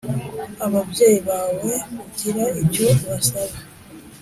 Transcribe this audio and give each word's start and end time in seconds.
ababyeyi 0.65 1.19
bawe 1.27 1.71
ugira 2.03 2.45
icyo 2.61 2.85
ubasaba 3.05 3.55